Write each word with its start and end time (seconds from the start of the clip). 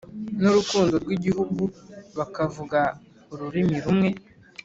n'urukundo 0.41 0.93
rw'igihugu, 1.03 1.61
bakavuga 2.17 2.79
ururimi 3.33 3.77
rumwe 3.85 4.09